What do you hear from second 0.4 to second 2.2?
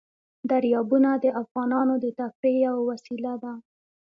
دریابونه د افغانانو د